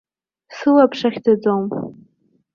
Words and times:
Сылаԥш 0.55 0.99
ахьӡаӡом. 1.07 1.63